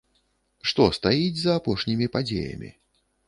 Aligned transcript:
Што 0.69 0.87
стаіць 0.97 1.41
за 1.43 1.51
апошнімі 1.61 2.07
падзеямі? 2.17 2.73